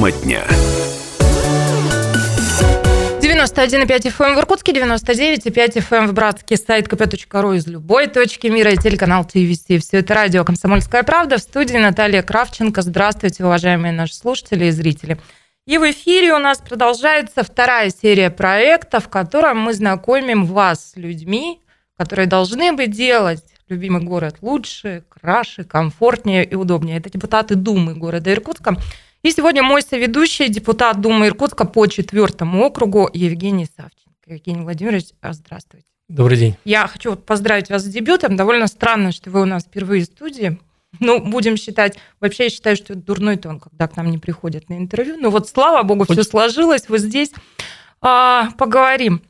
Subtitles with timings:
[0.00, 0.46] Тема дня.
[3.20, 8.46] 91,5 FM эм в Иркутске, 99,5 FM эм в Братске, сайт kp.ru из любой точки
[8.46, 9.66] мира и телеканал ТВС.
[9.66, 11.36] Все это радио «Комсомольская правда».
[11.36, 12.80] В студии Наталья Кравченко.
[12.80, 15.18] Здравствуйте, уважаемые наши слушатели и зрители.
[15.66, 20.96] И в эфире у нас продолжается вторая серия проекта, в котором мы знакомим вас с
[20.96, 21.60] людьми,
[21.98, 26.96] которые должны бы делать любимый город лучше, краше, комфортнее и удобнее.
[26.96, 28.78] Это депутаты Думы города Иркутска.
[29.22, 34.14] И сегодня мой соведущий, депутат Думы Иркутска по четвертому округу Евгений Савченко.
[34.26, 35.86] Евгений Владимирович, здравствуйте.
[36.08, 36.56] Добрый день.
[36.64, 38.36] Я хочу поздравить вас с дебютом.
[38.36, 40.58] Довольно странно, что вы у нас впервые в студии.
[41.00, 44.70] Ну, будем считать, вообще я считаю, что это дурной тон, когда к нам не приходят
[44.70, 45.18] на интервью.
[45.20, 47.30] Но вот слава богу, все сложилось, вы здесь.
[48.00, 49.20] А, поговорим.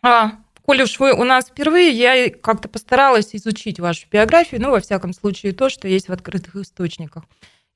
[0.00, 0.32] А,
[0.64, 5.12] коль уж вы у нас впервые, я как-то постаралась изучить вашу биографию, ну, во всяком
[5.12, 7.24] случае, то, что есть в открытых источниках.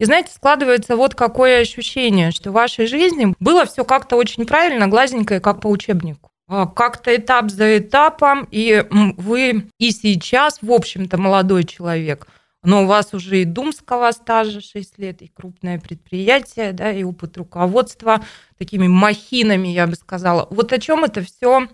[0.00, 4.88] И знаете, складывается вот какое ощущение, что в вашей жизни было все как-то очень правильно,
[4.88, 6.30] гладенькое, как по учебнику.
[6.46, 12.26] А, как-то этап за этапом, и вы и сейчас, в общем-то, молодой человек,
[12.62, 17.38] но у вас уже и думского стажа 6 лет, и крупное предприятие, да, и опыт
[17.38, 18.22] руководства
[18.58, 20.46] такими махинами, я бы сказала.
[20.50, 21.68] Вот о чем это все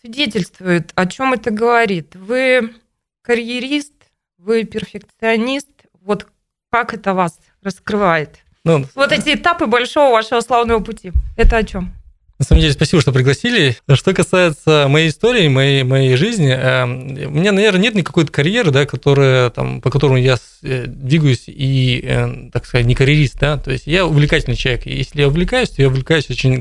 [0.00, 2.14] свидетельствует, о чем это говорит?
[2.14, 2.74] Вы
[3.22, 3.92] карьерист,
[4.38, 6.28] вы перфекционист, вот
[6.76, 8.36] как это вас раскрывает?
[8.64, 11.10] Ну, вот эти этапы большого вашего славного пути.
[11.34, 11.94] Это о чем?
[12.38, 13.78] На самом деле, спасибо, что пригласили.
[13.94, 18.84] Что касается моей истории, моей, моей жизни, э, у меня, наверное, нет никакой карьеры, да,
[18.84, 23.40] которая, там, по которому я э, двигаюсь и, э, так сказать, не карьерист.
[23.40, 23.56] Да?
[23.56, 24.86] То есть я увлекательный человек.
[24.86, 26.60] И если я увлекаюсь, то я увлекаюсь очень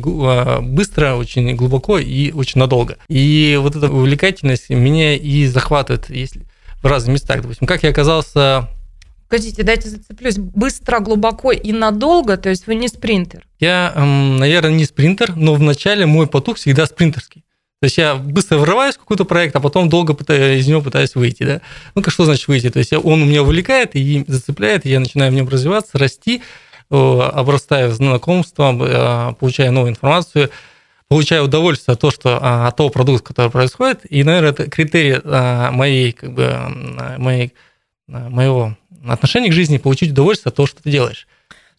[0.62, 2.96] быстро, очень глубоко и очень надолго.
[3.10, 6.44] И вот эта увлекательность меня и захватывает если,
[6.82, 7.42] в разных местах.
[7.42, 8.70] Допустим, как я оказался
[9.28, 10.38] Подождите, дайте зацеплюсь.
[10.38, 13.46] Быстро, глубоко и надолго, то есть вы не спринтер?
[13.60, 17.44] Я, наверное, не спринтер, но вначале мой поток всегда спринтерский.
[17.82, 21.16] То есть я быстро врываюсь в какой-то проект, а потом долго пытаюсь, из него пытаюсь
[21.16, 21.44] выйти.
[21.44, 21.62] Да?
[21.94, 22.70] Ну, что значит выйти?
[22.70, 26.42] То есть он у меня увлекает и зацепляет, и я начинаю в нем развиваться, расти,
[26.90, 30.52] обрастаю знакомством, э, получаю новую информацию,
[31.08, 34.02] получаю удовольствие от того, что, а, от того продукта, который происходит.
[34.10, 36.56] И, наверное, это критерий а, моей, как бы,
[37.18, 37.54] моей,
[38.08, 38.78] моего
[39.14, 41.28] отношение к жизни, получить удовольствие от того, что ты делаешь.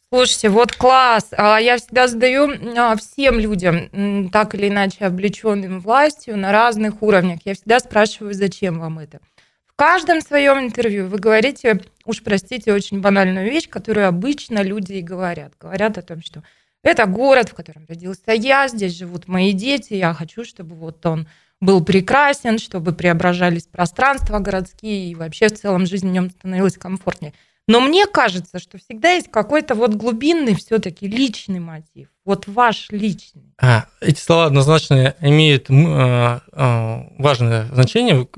[0.09, 1.29] Слушайте, вот класс.
[1.37, 7.41] А я всегда задаю а, всем людям, так или иначе облеченным властью на разных уровнях,
[7.45, 9.21] я всегда спрашиваю, зачем вам это.
[9.67, 15.03] В каждом своем интервью вы говорите, уж простите, очень банальную вещь, которую обычно люди и
[15.03, 15.53] говорят.
[15.61, 16.43] Говорят о том, что
[16.83, 21.27] это город, в котором родился я, здесь живут мои дети, я хочу, чтобы вот он
[21.61, 27.33] был прекрасен, чтобы преображались пространства городские и вообще в целом жизнь в нем становилась комфортнее.
[27.69, 32.09] Но мне кажется, что всегда есть какой-то вот глубинный все-таки личный мотив.
[32.25, 33.55] Вот ваш личный.
[33.61, 38.29] А, эти слова однозначно имеют э, э, важное значение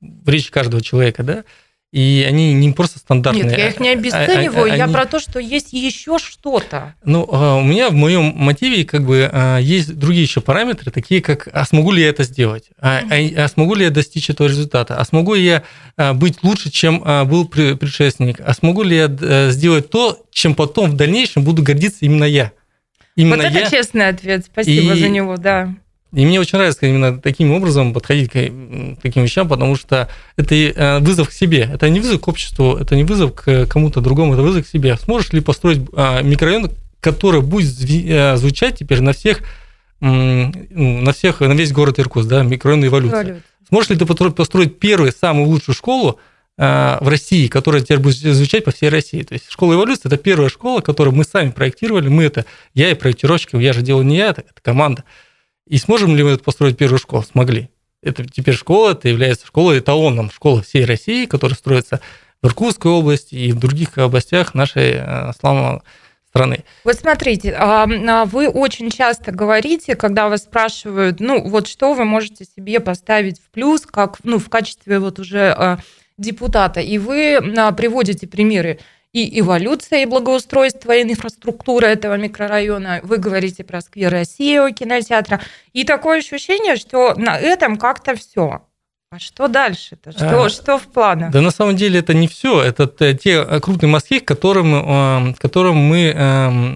[0.00, 1.44] в речи каждого человека, да?
[1.92, 3.44] И они не просто стандартные.
[3.44, 6.94] Нет, я их не а, обесцениваю, а, а, я про то, что есть еще что-то.
[7.04, 9.30] Ну, а, у меня в моем мотиве как бы
[9.60, 12.70] есть другие еще параметры, такие как, а смогу ли я это сделать?
[12.80, 14.96] А, а, а смогу ли я достичь этого результата?
[14.96, 15.64] А смогу ли я
[16.14, 18.40] быть лучше, чем был предшественник?
[18.40, 22.52] А смогу ли я сделать то, чем потом в дальнейшем буду гордиться именно я?
[23.16, 23.70] Именно вот это я.
[23.70, 25.74] честный ответ, спасибо и, за него, да.
[26.12, 30.98] И мне очень нравится именно таким образом подходить к таким вещам, потому что это э,
[30.98, 31.70] вызов к себе.
[31.72, 34.98] Это не вызов к обществу, это не вызов к кому-то другому, это вызов к себе.
[34.98, 36.70] Сможешь ли построить а, микрорайон,
[37.00, 39.40] который будет э, звучать теперь на всех,
[40.00, 40.52] ну,
[41.00, 43.42] на всех, на весь город Иркутск, да, микрорайон эволюции?
[43.68, 46.20] Сможешь ли ты построить первую, самую лучшую школу,
[46.58, 49.22] э, в России, которая теперь будет звучать по всей России.
[49.22, 52.08] То есть школа эволюции– это первая школа, которую мы сами проектировали.
[52.08, 55.04] Мы это, я и проектировщики, я же делал не я, это, это команда.
[55.66, 57.22] И сможем ли мы построить первую школу?
[57.22, 57.70] Смогли.
[58.02, 62.00] Это теперь школа, это является школой эталоном, школа всей России, которая строится
[62.42, 65.80] в Иркутской области и в других областях нашей э, славной
[66.32, 66.64] страны.
[66.84, 72.04] Вот смотрите, а, а вы очень часто говорите, когда вас спрашивают, ну вот что вы
[72.04, 75.78] можете себе поставить в плюс, как ну, в качестве вот уже а,
[76.16, 77.38] депутата, и вы
[77.76, 78.80] приводите примеры
[79.12, 83.00] и эволюция, и благоустройство, и инфраструктура этого микрорайона.
[83.02, 85.40] Вы говорите про сквер России кинотеатра.
[85.72, 88.62] И такое ощущение, что на этом как-то все.
[89.10, 90.12] А что дальше-то?
[90.12, 91.30] Что, а, что в планах?
[91.32, 92.62] Да на самом деле это не все.
[92.62, 96.14] Это те крупные мазки, которым, которым мы,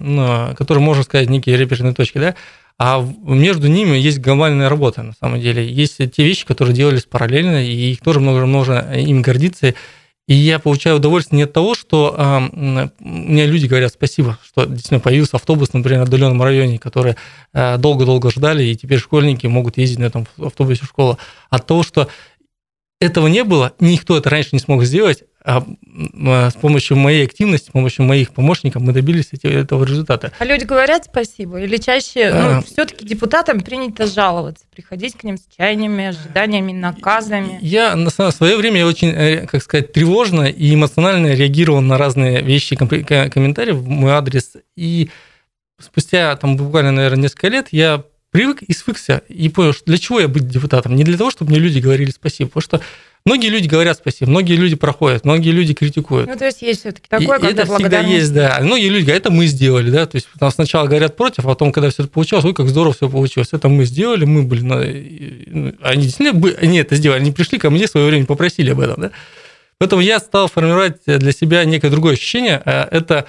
[0.03, 2.35] ну, которым можно сказать, некие реперные точки, да?
[2.77, 5.67] А между ними есть глобальная работа, на самом деле.
[5.67, 9.73] Есть те вещи, которые делались параллельно, и их тоже много можно им гордиться
[10.27, 14.99] И я получаю удовольствие не от того, что э, мне люди говорят спасибо, что действительно
[14.99, 17.15] появился автобус, например, в отдаленном районе, которые
[17.53, 21.17] э, долго-долго ждали, и теперь школьники могут ездить на этом автобусе в школу.
[21.49, 22.09] От того, что
[22.99, 25.63] этого не было, никто это раньше не смог сделать, а,
[26.25, 30.33] а с помощью моей активности, с помощью моих помощников мы добились этого результата.
[30.37, 31.61] А люди говорят спасибо?
[31.61, 37.59] Или чаще, ну, а, все-таки депутатам принято жаловаться, приходить к ним с чаяниями, ожиданиями, наказами?
[37.61, 42.75] Я на свое время очень, э, как сказать, тревожно и эмоционально реагировал на разные вещи,
[42.75, 44.51] комментарии в мой адрес.
[44.75, 45.09] И
[45.79, 50.19] спустя там буквально, наверное, несколько лет я привык и свыкся, и понял, что для чего
[50.19, 50.93] я быть депутатом.
[50.95, 52.81] Не для того, чтобы мне люди говорили спасибо, потому что
[53.27, 56.29] многие люди говорят спасибо, многие люди проходят, многие люди критикуют.
[56.29, 58.59] Ну, то есть есть все-таки такое, и когда это всегда есть, да.
[58.61, 61.89] Многие люди говорят, это мы сделали, да, то есть сначала говорят против, а потом, когда
[61.89, 64.77] все это получилось, ой, как здорово все получилось, это мы сделали, мы были, на...
[64.77, 68.79] Ну, они действительно они это сделали, они пришли ко мне в свое время, попросили об
[68.79, 69.11] этом, да.
[69.77, 73.25] Поэтому я стал формировать для себя некое другое ощущение, а это,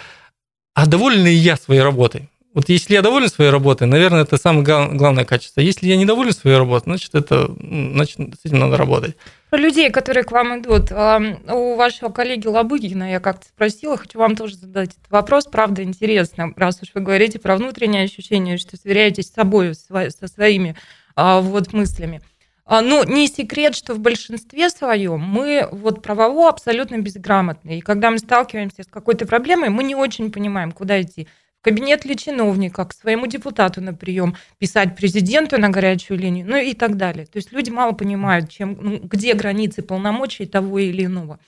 [0.75, 2.29] а доволен ли я своей работой?
[2.55, 5.61] Вот если я доволен своей работой, наверное, это самое главное качество.
[5.61, 9.17] Если я недоволен своей работой, значит, это, значит, с этим надо работать.
[9.51, 10.91] Про людей, которые к вам идут.
[10.91, 15.45] У вашего коллеги Лобыгина я как-то спросила, хочу вам тоже задать этот вопрос.
[15.45, 20.75] Правда, интересно, раз уж вы говорите про внутреннее ощущение, что сверяетесь с собой, со своими
[21.17, 22.23] а, вот мыслями.
[22.65, 27.79] А, ну, не секрет, что в большинстве своем мы вот правово абсолютно безграмотны.
[27.79, 31.29] И когда мы сталкиваемся с какой-то проблемой, мы не очень понимаем, куда идти
[31.61, 36.57] в кабинет ли чиновника, к своему депутату на прием, писать президенту на горячую линию, ну
[36.57, 37.27] и так далее.
[37.27, 41.41] То есть люди мало понимают, чем, ну, где границы полномочий того или иного.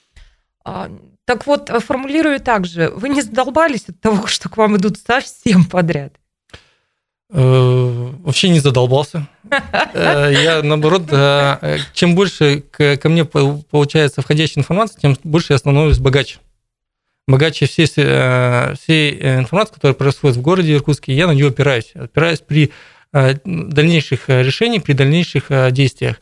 [0.63, 0.91] А,
[1.25, 2.89] так вот, формулирую так же.
[2.89, 6.13] Вы не задолбались от того, что к вам идут совсем подряд?
[7.33, 9.27] Э, вообще не задолбался.
[9.93, 11.03] Э, я, наоборот,
[11.93, 16.39] чем больше ко мне получается входящая информация, тем больше я становлюсь богаче
[17.31, 21.91] богаче всей, э, всей э, информации, которая происходит в городе Иркутске, я на нее опираюсь.
[21.95, 22.71] Опираюсь при
[23.13, 26.17] э, дальнейших решениях, при дальнейших действиях.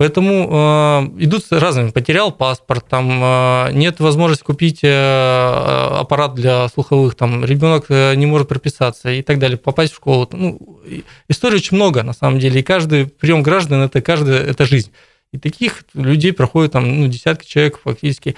[0.00, 1.90] Поэтому э, идут разными.
[1.90, 8.48] Потерял паспорт, там э, нет возможности купить э, аппарат для слуховых, там ребенок не может
[8.48, 10.26] прописаться и так далее, попасть в школу.
[10.32, 10.80] Ну,
[11.28, 14.90] историй очень много на самом деле, и каждый прием граждан это каждая это жизнь.
[15.32, 18.36] И таких людей проходит там ну, десятки человек фактически.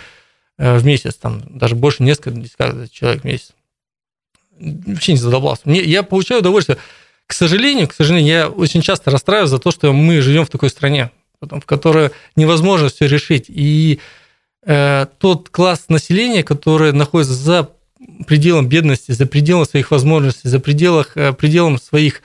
[0.58, 2.40] Э, в месяц, там даже больше несколько
[2.88, 3.52] человек в месяц.
[4.58, 5.62] Вообще не задолбался.
[5.64, 6.78] Мне, я получаю удовольствие.
[7.26, 10.68] К сожалению, к сожалению, я очень часто расстраиваюсь за то, что мы живем в такой
[10.68, 11.10] стране,
[11.40, 13.46] в которой невозможно все решить.
[13.48, 13.98] И
[14.64, 17.70] э, тот класс населения, который находится за
[18.26, 22.22] пределом бедности, за пределом своих возможностей, за пределах, э, пределом своих,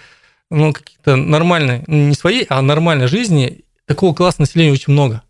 [0.51, 5.23] ну, каких-то нормальной, не своей, а нормальной жизни, такого класса населения очень много.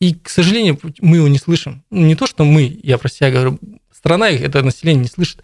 [0.00, 1.82] И, к сожалению, мы его не слышим.
[1.90, 3.58] Ну, не то, что мы, я про себя говорю,
[3.92, 5.42] страна их, это население не слышит.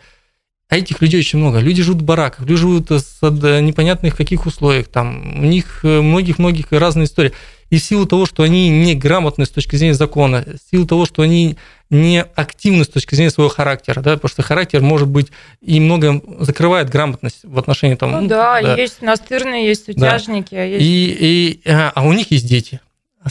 [0.69, 1.59] А этих людей очень много.
[1.59, 4.89] Люди живут в бараках, люди живут с непонятных каких условиях.
[4.89, 7.33] Там у них э, многих-многих разные истории.
[7.71, 11.23] И в силу того, что они неграмотны с точки зрения закона, в силу того, что
[11.23, 11.57] они
[11.91, 15.29] не активны с точки зрения своего характера, да, потому что характер может быть
[15.61, 18.13] и много закрывает грамотность в отношении там.
[18.13, 20.63] Ну, да, да, есть настырные, есть утяжники, да.
[20.63, 20.85] есть.
[20.85, 22.81] И, и, а, а у них есть дети.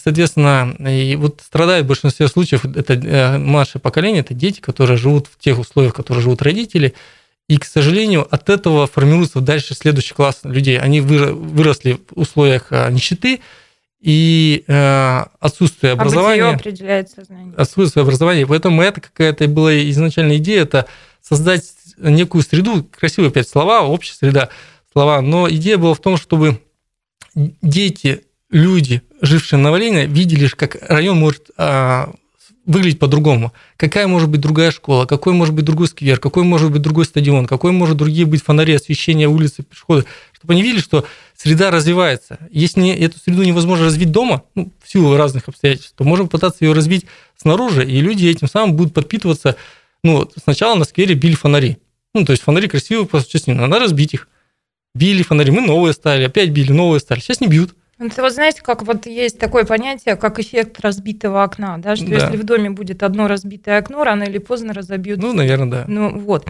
[0.02, 5.28] Соответственно, и вот страдают в большинстве случаев это э, младшее поколение, это дети, которые живут
[5.28, 6.94] в тех условиях, в которых живут родители.
[7.48, 10.80] И, к сожалению, от этого формируется дальше следующий класс людей.
[10.80, 13.42] Они выросли в условиях э, нищеты
[14.00, 16.46] и э, отсутствие а образования.
[16.46, 17.54] А определяет сознание.
[17.56, 18.48] Отсутствие образования.
[18.48, 20.88] Поэтому это какая-то была изначальная идея, это
[21.22, 21.64] создать
[21.98, 24.50] некую среду, красивые опять слова, общая среда,
[24.92, 26.60] слова, но идея была в том, чтобы
[27.36, 32.14] дети люди, жившие на Валине, видели, как район может а,
[32.66, 33.52] выглядеть по-другому.
[33.78, 37.48] Какая может быть другая школа, какой может быть другой сквер, какой может быть другой стадион,
[37.48, 41.06] какой может другие быть фонари, освещение улицы, пешеходы, чтобы они видели, что
[41.36, 42.38] среда развивается.
[42.52, 46.64] Если не, эту среду невозможно развить дома, ну, в силу разных обстоятельств, то можем пытаться
[46.64, 47.06] ее развить
[47.36, 49.56] снаружи, и люди этим самым будут подпитываться.
[50.04, 51.80] Ну, сначала на сквере били фонари.
[52.14, 54.28] Ну, то есть фонари красивые по существу, надо разбить их.
[54.94, 57.20] Били фонари, мы новые стали, опять били, новые стали.
[57.20, 57.74] Сейчас не бьют.
[58.04, 62.08] Ну, это вот знаете, как вот есть такое понятие, как эффект разбитого окна, да, что
[62.08, 62.16] да.
[62.16, 65.22] если в доме будет одно разбитое окно, рано или поздно разобьют.
[65.22, 65.86] Ну, наверное, да.
[65.88, 66.46] Ну, вот.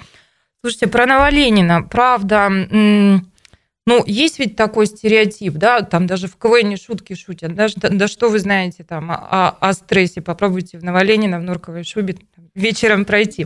[0.62, 7.13] Слушайте, про Новоленина, правда, ну, есть ведь такой стереотип, да, там даже в КВН шутки
[7.13, 11.83] шутят, да, да что вы знаете там о, о стрессе, попробуйте в Новоленина в норковой
[11.83, 12.15] шубе
[12.55, 13.45] вечером пройти.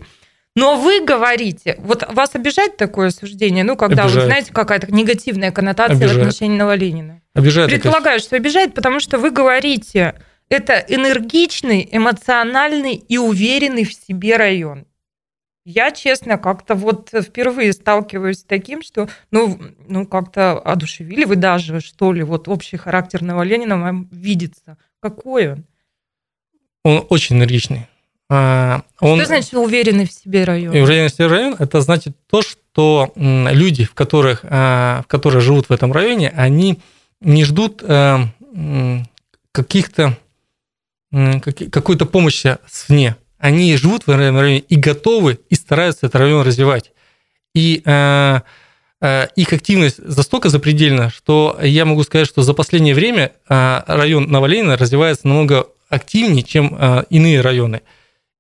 [0.57, 4.23] Но вы говорите, вот вас обижает такое суждение, ну, когда, обижает.
[4.23, 6.15] вы знаете, какая-то негативная коннотация обижает.
[6.15, 7.21] в отношении Новоленина?
[7.35, 7.69] Обижает.
[7.69, 14.87] Предполагаю, что обижает, потому что вы говорите, это энергичный, эмоциональный и уверенный в себе район.
[15.63, 21.81] Я, честно, как-то вот впервые сталкиваюсь с таким, что, ну, ну как-то одушевили вы даже,
[21.81, 24.79] что ли, вот общий характер Новоленина вам видится.
[25.01, 25.65] Какой он?
[26.83, 27.85] Он очень энергичный.
[28.29, 29.17] А, он...
[29.19, 30.75] Что значит уверенный в себе район?
[30.75, 35.69] Уверенный в себе район– это значит то, что люди, в которых, а, в которых живут
[35.69, 36.79] в этом районе, они
[37.21, 38.19] не ждут э,
[39.51, 40.17] каких-то
[41.71, 46.91] какой-то помощи свне они живут в этом районе и готовы, и стараются этот район развивать.
[47.53, 48.39] И э,
[49.01, 54.29] э, их активность настолько запредельна, что я могу сказать, что за последнее время э, район
[54.29, 56.77] Новоленина развивается намного активнее, чем
[57.09, 57.81] иные районы.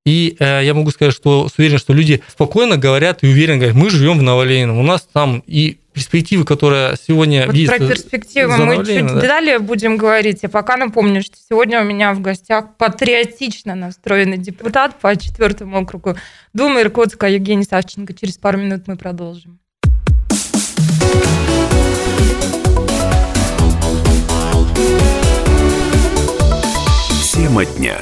[0.07, 3.75] И э, я могу сказать, что с уверенностью, что люди спокойно говорят и уверенно говорят,
[3.75, 7.75] мы живем в Новолейном, у нас там и перспективы, которые сегодня вот видится.
[7.75, 9.19] Про перспективы мы чуть да.
[9.19, 10.45] далее будем говорить.
[10.45, 16.15] А пока напомню, что сегодня у меня в гостях патриотично настроенный депутат по четвертому округу
[16.53, 18.13] Думы Иркутска Евгений Савченко.
[18.13, 19.59] Через пару минут мы продолжим.
[27.33, 27.97] Тема дня.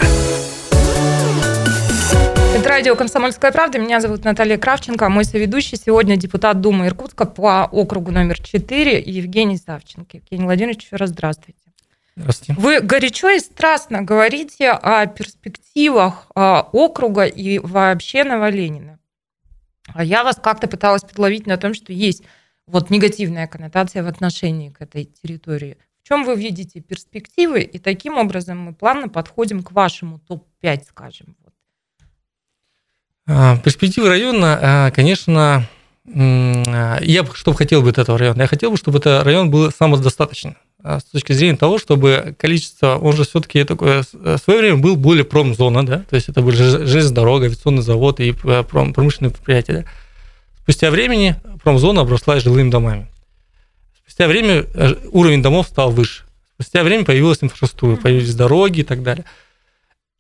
[2.76, 3.80] Радио «Комсомольская правда».
[3.80, 5.08] Меня зовут Наталья Кравченко.
[5.08, 10.18] Мой соведущий сегодня депутат Думы Иркутска по округу номер 4 Евгений Савченко.
[10.18, 11.62] Евгений Владимирович, еще раз здравствуйте.
[12.18, 12.62] Здравствуйте.
[12.62, 19.00] Вы горячо и страстно говорите о перспективах а, округа и вообще Новоленина.
[19.94, 22.24] А я вас как-то пыталась подловить на том, что есть
[22.68, 25.78] вот негативная коннотация в отношении к этой территории.
[26.04, 27.62] В чем вы видите перспективы?
[27.62, 31.38] И таким образом мы плавно подходим к вашему топ-5, скажем.
[33.28, 35.68] А, перспективы района, а, конечно,
[36.14, 38.42] а, я что хотел бы от этого района?
[38.42, 43.16] Я хотел бы, чтобы этот район был самодостаточен с точки зрения того, чтобы количество, он
[43.16, 47.16] же все-таки такое, в свое время был более промзона, да, то есть это были железная
[47.16, 49.74] дорога, авиационный завод и промышленные предприятия.
[49.74, 49.86] Да?
[50.62, 53.08] Спустя времени промзона обросла жилыми домами.
[54.02, 56.24] Спустя время э, уровень домов стал выше.
[56.54, 59.26] Спустя время появилась инфраструктура, появились дороги и так далее.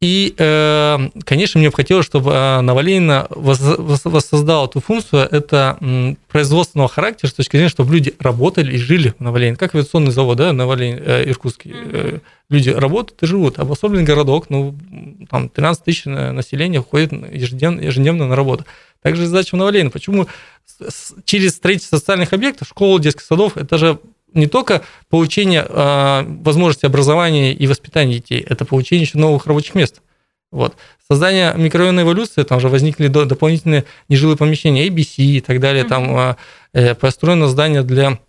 [0.05, 5.79] И, э, конечно, мне бы хотелось, чтобы э, Новолейна воссоздала эту функцию, это
[6.27, 9.55] производственного характера, с точки зрения, чтобы люди работали и жили в Новолейне.
[9.57, 11.71] Как авиационный завод, да, Новолейн, э, Иркутский.
[11.71, 12.21] Mm-hmm.
[12.49, 13.57] Люди работают и живут.
[13.57, 14.77] Обособленный городок, ну,
[15.31, 18.63] там 13 тысяч населения ходит ежедневно, ежедневно на работу.
[19.01, 19.89] Также задача в Новолейне.
[19.89, 20.27] Почему
[21.23, 23.99] через строительство социальных объектов, школ, детских садов, это же
[24.35, 30.01] не только получение э, возможности образования и воспитания детей, это получение еще новых рабочих мест.
[30.51, 30.75] Вот.
[31.07, 35.87] Создание микрорайонной эволюции, там же возникли дополнительные нежилые помещения, ABC и так далее, mm-hmm.
[35.87, 36.35] там
[36.73, 38.19] э, построено здание для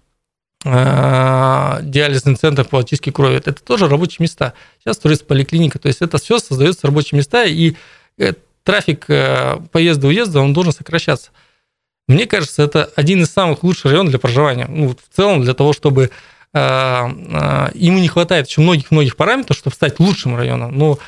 [0.64, 3.36] э, диализный центр по очистке крови.
[3.36, 4.54] Это тоже рабочие места.
[4.80, 7.74] Сейчас строится поликлиника, то есть это все создается рабочие места, и
[8.18, 8.32] э,
[8.64, 11.30] трафик э, поезда-уезда, он должен сокращаться.
[12.08, 14.66] Мне кажется, это один из самых лучших районов для проживания.
[14.68, 19.74] Ну, в целом, для того, чтобы э, э, ему не хватает еще многих-многих параметров, чтобы
[19.74, 20.78] стать лучшим районом.
[20.78, 20.98] Но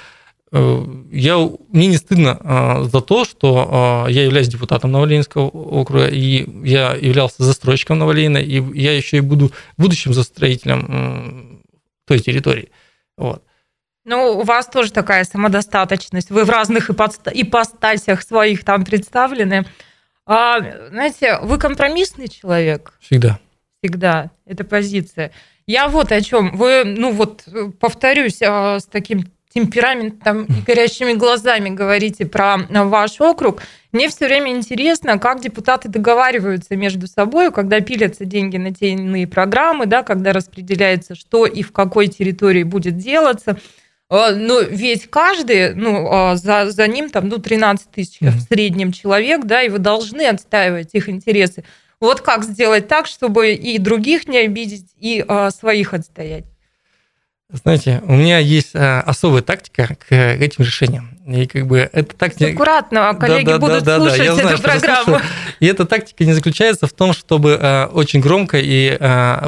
[0.50, 1.38] э, я,
[1.68, 7.98] мне не стыдно за то, что я являюсь депутатом Новоленинского округа, и я являлся застройщиком
[7.98, 11.62] Новолейна, и я еще и буду будущим застроителем
[12.06, 12.70] той территории.
[13.16, 13.44] Вот.
[14.04, 16.30] Ну, у вас тоже такая самодостаточность.
[16.30, 19.66] Вы в разных ипостасях своих там представлены.
[20.28, 22.92] А, знаете, вы компромиссный человек?
[23.00, 23.40] Всегда.
[23.82, 24.30] Всегда.
[24.44, 25.32] Это позиция.
[25.66, 26.54] Я вот о чем.
[26.54, 27.44] Вы, ну вот,
[27.80, 33.62] повторюсь, а, с таким темпераментом и горящими глазами говорите про ваш округ.
[33.90, 39.26] Мне все время интересно, как депутаты договариваются между собой, когда пилятся деньги на те иные
[39.26, 43.58] программы, да, когда распределяется, что и в какой территории будет делаться.
[44.10, 48.30] А, но ведь каждый, ну, а, за, за ним там, ну, 13 тысяч mm-hmm.
[48.30, 51.64] в среднем человек, да, и вы должны отстаивать их интересы.
[52.00, 56.44] Вот как сделать так, чтобы и других не обидеть, и а, своих отстоять?
[57.50, 61.16] Знаете, у меня есть а, особая тактика к этим решениям.
[61.26, 62.50] И как бы эта тактика...
[62.50, 65.20] Аккуратно, а коллеги да, да, будут да, слушать да, я знаю, эту программу.
[65.58, 68.90] И эта тактика не заключается в том, чтобы а, очень громко и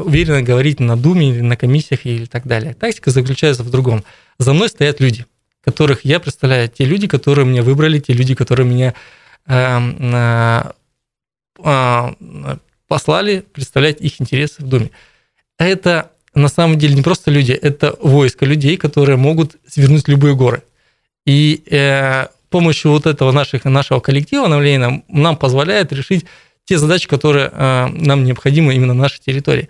[0.02, 2.72] уверенно говорить на Думе или на комиссиях и так далее.
[2.72, 4.02] Тактика заключается в другом.
[4.38, 5.26] За мной стоят люди,
[5.62, 8.94] которых я представляю, те люди, которые меня выбрали, те люди, которые меня
[12.88, 14.90] послали представлять их интересы в Думе.
[15.58, 20.62] Это на самом деле не просто люди, это войско людей, которые могут свернуть любые горы.
[21.26, 26.26] И э, помощью вот этого наших, нашего коллектива нам, нам позволяет решить
[26.64, 29.68] те задачи, которые э, нам необходимы именно на нашей территории.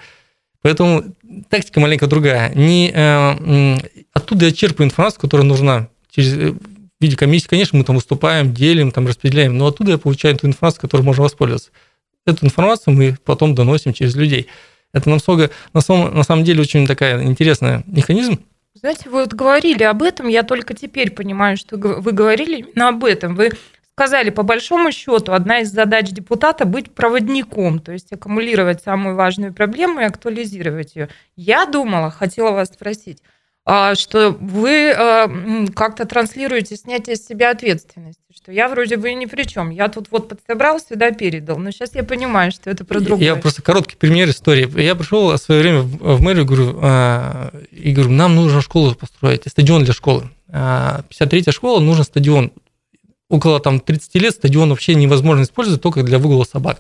[0.63, 1.05] Поэтому
[1.49, 2.53] тактика маленько другая.
[2.55, 3.77] Не, э,
[4.13, 5.89] оттуда я черпаю информацию, которая нужна.
[6.11, 6.59] Через, э, в
[7.01, 10.83] виде комиссии, конечно, мы там выступаем, делим, там распределяем, но оттуда я получаю ту информацию,
[10.83, 11.71] которой можно воспользоваться.
[12.27, 14.49] Эту информацию мы потом доносим через людей.
[14.93, 18.41] Это намного, на самом, на самом деле очень такая интересная механизм.
[18.75, 23.05] Знаете, вы вот говорили об этом, я только теперь понимаю, что вы говорили именно об
[23.05, 23.35] этом.
[23.35, 23.51] Вы
[23.93, 29.53] сказали, по большому счету, одна из задач депутата быть проводником, то есть аккумулировать самую важную
[29.53, 31.09] проблему и актуализировать ее.
[31.37, 33.23] Я думала, хотела вас спросить,
[33.95, 35.31] что вы а,
[35.75, 39.71] как-то транслируете снятие с себя ответственности, что я вроде бы и ни при чем.
[39.71, 41.59] Я тут вот подсобрал, сюда передал.
[41.59, 43.25] Но сейчас я понимаю, что это про другое.
[43.25, 44.69] Я просто короткий пример истории.
[44.81, 49.43] Я пришел в свое время в мэрию говорю, а, и говорю, нам нужно школу построить,
[49.47, 50.29] стадион для школы.
[50.49, 52.53] 53-я школа, нужен стадион.
[53.29, 56.79] Около там 30 лет стадион вообще невозможно использовать только для выгула собак.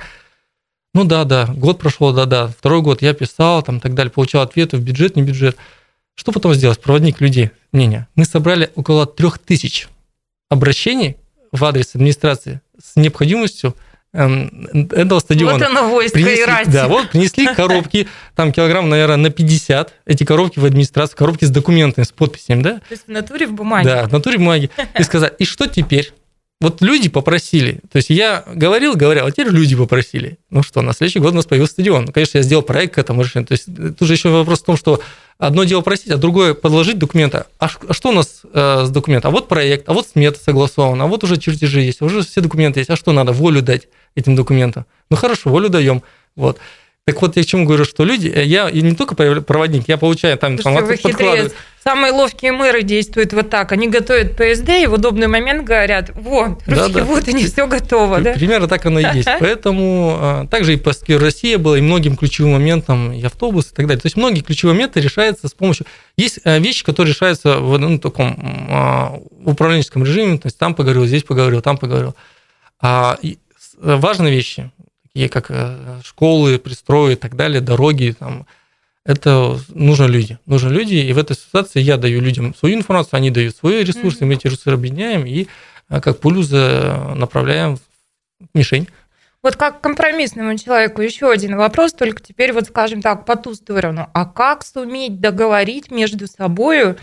[0.93, 2.49] Ну да, да, год прошел, да, да.
[2.49, 5.57] Второй год я писал, там так далее, получал ответы в бюджет, не бюджет.
[6.21, 6.79] Что потом сделать?
[6.79, 8.07] Проводник людей, мнения.
[8.15, 9.89] Мы собрали около трех тысяч
[10.51, 11.17] обращений
[11.51, 13.75] в адрес администрации с необходимостью
[14.13, 15.55] эм, этого стадиона.
[15.55, 16.71] Вот оно войско принесли, и рать.
[16.71, 21.51] Да, вот принесли коробки, там килограмм, наверное, на 50, эти коробки в администрацию, коробки с
[21.51, 22.73] документами, с подписями, да?
[22.81, 23.89] То есть в натуре в бумаге.
[23.89, 24.69] Да, в натуре в бумаге.
[24.99, 26.13] И сказать, и что теперь?
[26.61, 27.81] Вот люди попросили.
[27.91, 30.39] То есть я говорил, говорил, а теперь люди попросили.
[30.51, 32.05] Ну что, на следующий год у нас появился стадион.
[32.05, 33.47] Ну, конечно, я сделал проект к этому решению.
[33.47, 35.01] То есть тут же еще вопрос в том, что
[35.39, 37.45] одно дело просить, а другое подложить документы.
[37.59, 39.31] А, а что у нас э, с документом?
[39.31, 42.81] А вот проект, а вот смета согласована, а вот уже чертежи есть, уже все документы
[42.81, 42.91] есть.
[42.91, 43.33] А что надо?
[43.33, 44.85] Волю дать этим документам.
[45.11, 46.03] Ну хорошо, волю даем.
[46.37, 46.59] Вот.
[47.11, 50.39] Так вот, я к чему говорю, что люди, э, я не только проводник, я получаю
[50.39, 51.51] там информацию, подкладываю.
[51.83, 53.73] Самые ловкие мэры действуют вот так.
[53.73, 57.05] Они готовят ПСД и в удобный момент говорят, вот, русские, да, да.
[57.05, 58.21] вот, и не все готово.
[58.21, 58.35] Да?
[58.35, 59.29] Примерно так оно и есть.
[59.41, 63.87] Поэтому а, также и по Россия было, и многим ключевым моментам, и автобус, и так
[63.87, 64.01] далее.
[64.01, 65.87] То есть многие ключевые моменты решаются с помощью...
[66.17, 68.39] Есть а, вещи, которые решаются в ну, таком
[68.71, 72.15] а, управленческом режиме, то есть там поговорил, здесь поговорил, там поговорил.
[72.81, 73.19] А
[73.81, 74.71] важные вещи,
[75.13, 78.47] такие как э, школы, пристрои и так далее, дороги, там,
[79.05, 80.39] это нужны люди.
[80.47, 84.21] Нужны люди, и в этой ситуации я даю людям свою информацию, они дают свои ресурсы,
[84.21, 84.27] mm-hmm.
[84.27, 85.49] мы эти ресурсы объединяем и
[85.89, 86.43] э, как пулю
[87.17, 87.81] направляем в
[88.55, 88.89] мишень.
[89.43, 94.09] Вот как компромиссному человеку еще один вопрос, только теперь вот, скажем так, по ту сторону.
[94.13, 96.97] А как суметь договорить между собой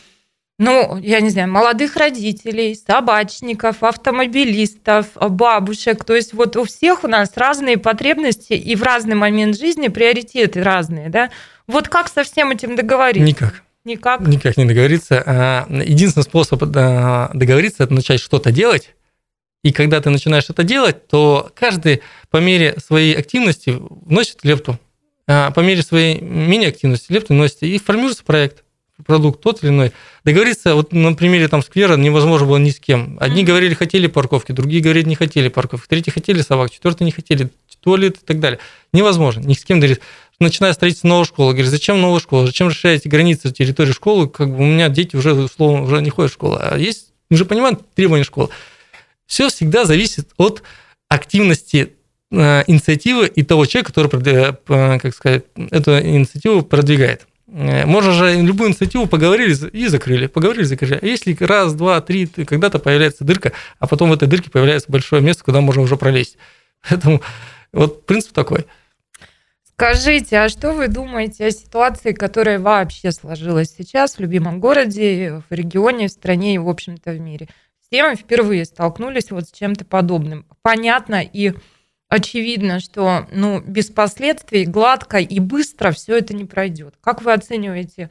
[0.59, 6.03] ну, я не знаю, молодых родителей, собачников, автомобилистов, бабушек.
[6.03, 10.63] То есть вот у всех у нас разные потребности и в разный момент жизни приоритеты
[10.63, 11.29] разные, да?
[11.67, 13.27] Вот как со всем этим договориться?
[13.27, 13.63] Никак.
[13.83, 14.21] Никак?
[14.21, 15.23] Никак не договориться.
[15.25, 18.95] А, единственный способ договориться– это начать что-то делать,
[19.63, 24.79] и когда ты начинаешь это делать, то каждый по мере своей активности вносит лепту.
[25.27, 28.63] А по мере своей мини-активности лепту вносит, и формируется проект
[29.05, 29.91] продукт тот или иной.
[30.23, 33.17] Договориться, вот на примере там сквера невозможно было ни с кем.
[33.19, 33.45] Одни mm-hmm.
[33.45, 38.17] говорили, хотели парковки, другие говорили, не хотели парковки, третьи хотели собак, четвертые не хотели туалет
[38.17, 38.59] и так далее.
[38.91, 40.05] Невозможно, ни с кем договориться.
[40.39, 44.57] Начиная строительство новой школы, говорит, зачем новая школа, зачем расширяете границы территории школы, как бы
[44.57, 48.23] у меня дети уже, условно, уже не ходят в школу, а есть, уже понимают требования
[48.23, 48.49] школы.
[49.25, 50.61] Все всегда зависит от
[51.09, 51.93] активности
[52.31, 57.25] э, инициативы и того человека, который, э, как сказать, эту инициативу продвигает.
[57.47, 60.99] Э, можно же любую инициативу поговорили и закрыли, поговорили, закрыли.
[61.01, 65.21] А если раз, два, три, когда-то появляется дырка, а потом в этой дырке появляется большое
[65.21, 66.37] место, куда можно уже пролезть.
[66.89, 67.21] Поэтому
[67.71, 68.65] вот принцип такой.
[69.63, 75.53] Скажите, а что вы думаете о ситуации, которая вообще сложилась сейчас в любимом городе, в
[75.53, 77.47] регионе, в стране и, в общем-то, в мире?
[77.79, 80.45] Все мы впервые столкнулись вот с чем-то подобным.
[80.63, 81.53] Понятно и
[82.09, 86.95] очевидно, что ну, без последствий, гладко и быстро все это не пройдет.
[87.01, 88.09] Как вы оцениваете?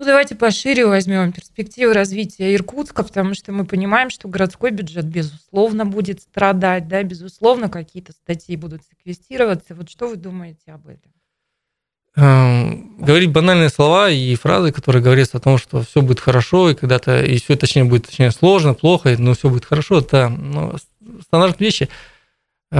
[0.00, 5.86] Ну, давайте пошире возьмем перспективы развития Иркутска, потому что мы понимаем, что городской бюджет, безусловно,
[5.86, 9.74] будет страдать, да, безусловно, какие-то статьи будут секвестироваться.
[9.74, 11.12] Вот что вы думаете об этом?
[12.16, 16.74] Эм, говорить банальные слова и фразы, которые говорятся о том, что все будет хорошо, и
[16.74, 20.74] когда-то, и все, точнее, будет точнее, сложно, плохо, но все будет хорошо, это ну,
[21.22, 21.88] стандартные вещи–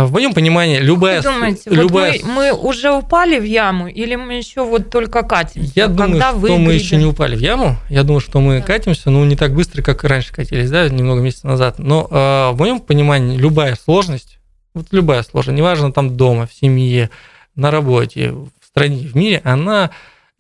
[0.03, 1.23] в моем понимании, любая...
[1.23, 2.13] Как вы думаете, любая...
[2.15, 5.71] вот мы, мы уже упали в яму или мы еще вот только катимся?
[5.77, 6.65] Я Когда думаю, что выглядим?
[6.65, 7.77] мы еще не упали в яму.
[7.89, 8.67] Я думаю, что мы да.
[8.67, 11.79] катимся, но не так быстро, как раньше катились, да, немного месяцев назад.
[11.79, 14.41] Но э, в моем понимании любая сложность,
[14.75, 17.11] вот любая сложность, неважно там дома, в семье,
[17.55, 19.91] на работе, в стране, в мире, она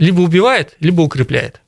[0.01, 1.61] либо убивает, либо укрепляет.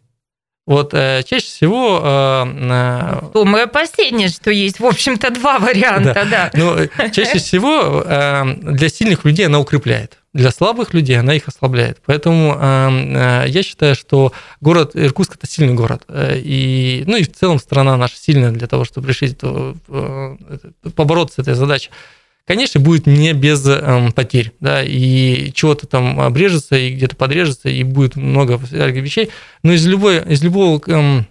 [0.67, 2.01] Вот э, чаще всего...
[2.03, 6.25] Э, э, Думаю, последнее, что есть, в общем-то, два варианта, да.
[6.25, 6.51] да.
[6.55, 10.19] Ну, чаще всего э, для сильных людей она укрепляет.
[10.33, 11.99] для слабых людей она их ослабляет.
[12.05, 16.03] Поэтому э, я считаю, что город Иркутск это сильный город.
[16.11, 19.77] И, ну и в целом страна наша сильная для того, чтобы решить эту,
[20.97, 21.91] побороться с этой задачей.
[22.47, 27.83] Конечно, будет не без э, потерь, да, и чего-то там обрежется, и где-то подрежется, и
[27.83, 29.31] будет много вещей.
[29.65, 31.23] Но из любой, из любого, э,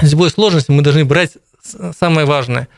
[0.00, 1.32] из любой сложности мы должны брать
[1.98, 2.68] самое важное,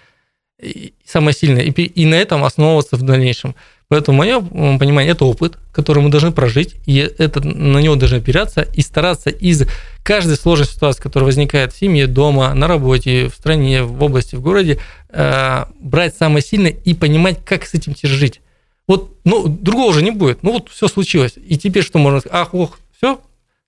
[1.05, 3.55] самое сильное, и, и на этом основываться в дальнейшем.
[3.89, 8.63] Поэтому мое понимание, это опыт, который мы должны прожить, и это, на него должны опираться
[8.63, 9.63] и стараться из
[10.07, 14.41] каждой сложной ситуации, которая возникает в семье, дома, на работе, в стране, в области, в
[14.41, 18.41] городе, э, брать самое сильное и понимать, как с этим теперь жить.
[18.87, 20.45] Вот, ну, другого уже не будет.
[20.45, 21.33] Ну, вот все случилось.
[21.37, 22.39] И теперь что можно сказать?
[22.41, 23.21] Ах, ох, все,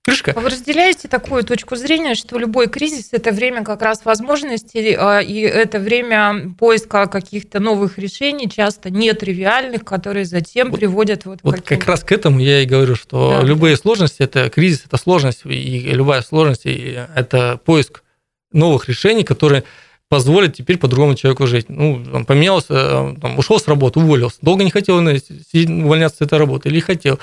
[0.08, 0.34] крышка.
[0.36, 5.40] Вы разделяете такую точку зрения, что любой кризис– это время как раз возможностей, а, и
[5.40, 11.86] это время поиска каких-то новых решений, часто нетривиальных, которые затем вот, приводят вот, вот как
[11.86, 13.82] раз к этому я и говорю, что да, любые да.
[13.82, 18.02] сложности– это кризис, это сложность, и любая сложность– это поиск
[18.52, 19.64] новых решений, которые
[20.08, 21.68] позволят теперь по-другому человеку жить.
[21.68, 24.38] Ну, он поменялся, там, ушел с работы, уволился.
[24.40, 27.18] Долго не хотел увольняться с этой работы или хотел.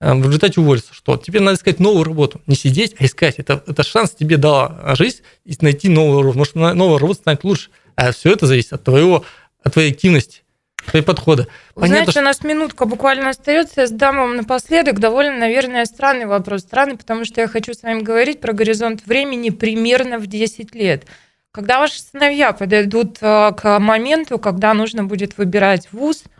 [0.00, 0.94] Э, в результате уволиться.
[0.94, 1.16] Что?
[1.16, 2.40] Теперь надо искать новую работу.
[2.46, 3.38] Не сидеть, а искать.
[3.38, 6.38] Это, это шанс тебе дала жизнь и найти новую работу.
[6.38, 7.70] Потому что новая работа станет лучше.
[7.94, 9.24] А все это зависит от твоего,
[9.62, 10.42] от твоей активности,
[10.84, 11.48] твои подхода.
[11.74, 12.20] Понятно, Знаете, что...
[12.20, 13.82] у нас минутка буквально остается.
[13.82, 16.60] Я задам вам напоследок довольно, наверное, странный вопрос.
[16.60, 21.06] Странный, потому что я хочу с вами говорить про горизонт времени примерно в 10 лет.
[21.52, 26.24] Когда ваши сыновья подойдут э, к моменту, когда нужно будет выбирать вуз–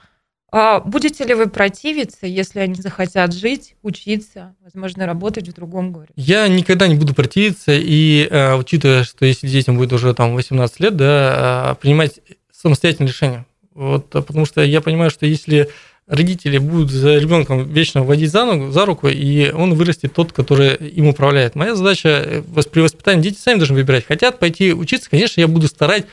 [0.52, 6.12] будете ли вы противиться, если они захотят жить, учиться, возможно, работать в другом городе?
[6.16, 10.80] Я никогда не буду противиться, и э, учитывая, что если детям будет уже там 18
[10.80, 12.20] лет, да, э, принимать
[12.52, 13.46] самостоятельное решение.
[13.74, 15.68] Вот, а потому что я понимаю, что если
[16.06, 20.74] родители будут за ребенком вечно водить за, ногу, за руку, и он вырастет тот, который
[20.74, 21.56] им управляет.
[21.56, 24.06] Моя задача э, при воспитании дети сами должны выбирать.
[24.06, 26.06] Хотят пойти учиться, конечно, я буду старать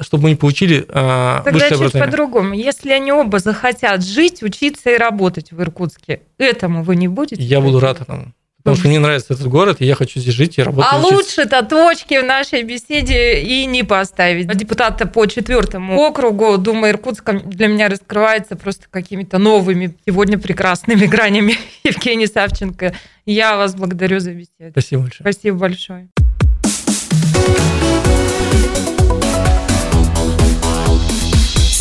[0.00, 2.54] чтобы они получили э, Тогда высшее чуть по-другому.
[2.54, 7.42] Если они оба захотят жить, учиться и работать в Иркутске, этому вы не будете?
[7.42, 8.32] Я буду рад этому.
[8.68, 10.90] Потому что мне нравится этот город, и я хочу здесь жить и работать.
[10.92, 14.46] А лучше-то точки в нашей беседе и не поставить.
[14.48, 21.54] Депутата по четвертому округу Дума Иркутска для меня раскрывается просто какими-то новыми, сегодня прекрасными гранями.
[21.84, 24.72] Евгений Савченко, я вас благодарю за беседу.
[24.72, 25.32] Спасибо большое.
[25.32, 26.08] Спасибо большое.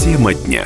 [0.08, 0.66] Тема дня.